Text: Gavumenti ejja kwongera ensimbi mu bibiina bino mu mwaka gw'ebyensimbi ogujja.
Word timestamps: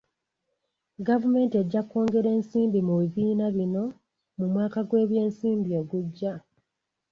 Gavumenti 1.07 1.55
ejja 1.61 1.81
kwongera 1.89 2.29
ensimbi 2.37 2.79
mu 2.87 2.93
bibiina 3.01 3.45
bino 3.57 3.83
mu 4.37 4.45
mwaka 4.51 4.79
gw'ebyensimbi 4.89 5.71
ogujja. 5.81 6.33